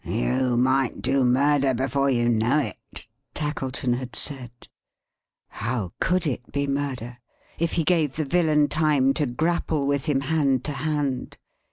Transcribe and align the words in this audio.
"You 0.03 0.57
might 0.57 1.03
do 1.03 1.23
Murder 1.23 1.75
before 1.75 2.09
you 2.09 2.27
know 2.27 2.57
it," 2.57 3.05
Tackleton 3.35 3.93
had 3.93 4.15
said. 4.15 4.49
How 5.47 5.93
could 6.01 6.25
it 6.25 6.51
be 6.51 6.65
Murder, 6.65 7.19
if 7.59 7.73
he 7.73 7.83
gave 7.83 8.15
the 8.15 8.25
Villain 8.25 8.67
time 8.67 9.13
to 9.13 9.27
grapple 9.27 9.85
with 9.85 10.05
him 10.05 10.21
hand 10.21 10.63
to 10.65 10.71
hand! 10.73 11.37